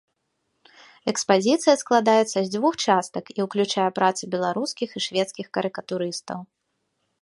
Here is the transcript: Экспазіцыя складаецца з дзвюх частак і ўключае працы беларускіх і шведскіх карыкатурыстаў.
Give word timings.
Экспазіцыя 1.11 1.75
складаецца 1.83 2.33
з 2.33 2.43
дзвюх 2.53 2.73
частак 2.87 3.25
і 3.37 3.49
ўключае 3.49 3.89
працы 4.01 4.23
беларускіх 4.35 4.89
і 5.01 5.07
шведскіх 5.09 5.47
карыкатурыстаў. 5.59 6.39